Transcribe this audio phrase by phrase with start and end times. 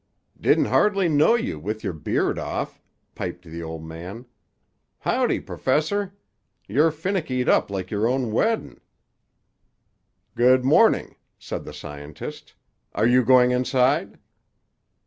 [0.41, 2.81] "Didn't hardly know you, with your beard off,"
[3.13, 4.25] piped the old man.
[4.97, 6.15] "Howdy, Professor!
[6.67, 8.81] You're finickied up like your own weddin'."
[10.33, 12.55] "Good morning," said the scientist.
[12.95, 14.17] "Are you going inside?"